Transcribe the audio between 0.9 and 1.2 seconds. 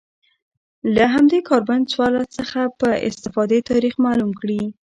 له